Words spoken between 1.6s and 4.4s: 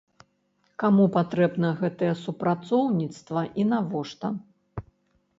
гэтае супрацоўніцтва і навошта?